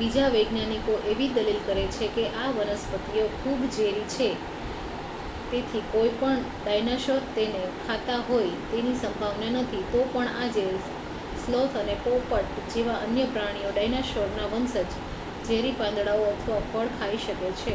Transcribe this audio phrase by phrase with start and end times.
[0.00, 4.28] બીજા વૈજ્ઞાનિકો એવી દલીલ કરે છે કે આ વનસ્પતિઓ ખૂબ ઝેરી છે
[5.48, 10.66] તેથી કોઇપણ ડાઈનોસોર તેને ખાતા હોય તેની સંભાવના નથી તો પણ આજે
[11.40, 14.90] સ્લોથ અને પોપટ જેવા અન્ય પ્રાણીઓ ડાયનોસોરનાં વંશજ
[15.44, 17.74] ઝેરી પાંદડાઓ અથવા ફળ ખાઈ શકે છે